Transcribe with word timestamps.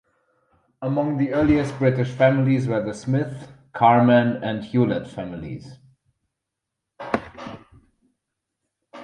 Among 0.81 1.17
the 1.17 1.31
earliest 1.31 1.77
British 1.77 2.07
families 2.09 2.65
were 2.67 2.83
the 2.83 2.91
Smith, 2.95 3.51
Carman 3.71 4.43
and 4.43 4.65
Hewlett 4.65 5.07
families. 5.07 5.77